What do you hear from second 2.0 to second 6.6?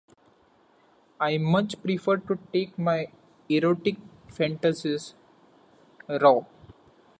to take my erotic fantasies raw.